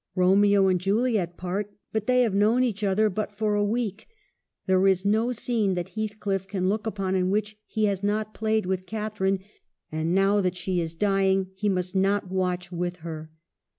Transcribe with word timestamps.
Romeo. 0.15 0.67
and 0.67 0.81
Juliet 0.81 1.37
part; 1.37 1.71
but 1.93 2.07
they 2.07 2.21
have 2.23 2.33
known 2.33 2.63
each 2.63 2.83
other 2.83 3.07
but 3.07 3.31
for 3.31 3.53
a 3.53 3.63
week. 3.63 4.07
There 4.65 4.87
is 4.87 5.05
no 5.05 5.31
scene 5.31 5.75
that 5.75 5.89
Heathcliff 5.89 6.47
can 6.47 6.67
look 6.67 6.87
upon 6.87 7.13
in 7.13 7.29
which 7.29 7.55
he 7.67 7.85
has 7.85 8.01
not 8.01 8.33
played 8.33 8.65
with 8.65 8.87
Catharine: 8.87 9.41
and, 9.91 10.15
now 10.15 10.41
that 10.41 10.57
she 10.57 10.81
is 10.81 10.95
dying, 10.95 11.51
he 11.53 11.69
must 11.69 11.95
not 11.95 12.31
watch 12.31 12.71
with 12.71 12.95
her. 13.05 13.29